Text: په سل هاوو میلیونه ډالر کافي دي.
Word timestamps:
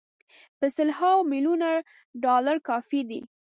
په 0.57 0.65
سل 0.75 0.89
هاوو 0.99 1.27
میلیونه 1.31 1.69
ډالر 2.23 2.55
کافي 2.69 3.01
دي. 3.09 3.21